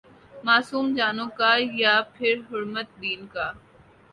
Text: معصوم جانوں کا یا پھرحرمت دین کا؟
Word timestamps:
معصوم 0.43 0.87
جانوں 0.95 1.27
کا 1.37 1.51
یا 1.75 1.93
پھرحرمت 2.13 2.87
دین 3.01 3.21
کا؟ 3.27 3.47